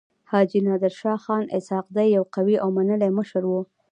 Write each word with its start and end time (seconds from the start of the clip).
حاجي 0.29 0.59
نادر 0.67 0.93
شاه 0.99 1.19
خان 1.23 1.43
اسحق 1.57 1.87
زی 1.95 2.07
يو 2.15 2.23
قوي 2.35 2.55
او 2.63 2.69
منلی 2.77 3.09
مشر 3.17 3.43
وو. 3.47 3.61